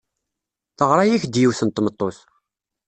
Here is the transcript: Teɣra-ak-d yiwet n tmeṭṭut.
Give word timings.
Teɣra-ak-d 0.77 1.35
yiwet 1.41 1.61
n 1.67 1.69
tmeṭṭut. 1.69 2.17